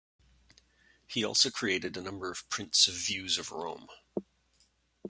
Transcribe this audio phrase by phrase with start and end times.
[1.05, 3.85] He also created a number of prints of views of Rome.